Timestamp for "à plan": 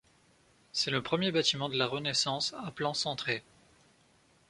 2.65-2.95